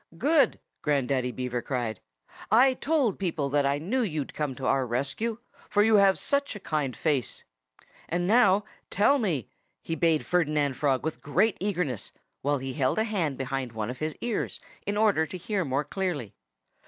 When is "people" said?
3.19-3.49